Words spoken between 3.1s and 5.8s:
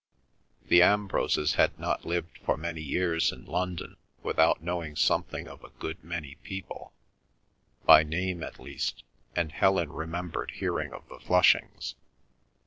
in London without knowing something of a